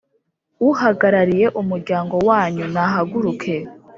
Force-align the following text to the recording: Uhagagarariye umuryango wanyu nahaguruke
Uhagagarariye 0.69 1.47
umuryango 1.61 2.15
wanyu 2.29 2.65
nahaguruke 2.73 3.55